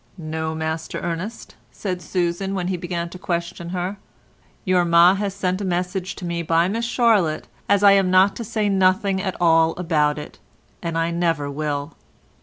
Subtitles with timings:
[0.17, 3.97] "No, Master Ernest," said Susan, when he began to question her,
[4.65, 8.35] "your ma has sent a message to me by Miss Charlotte as I am not
[8.37, 10.39] to say nothing at all about it,
[10.81, 11.93] and I never will."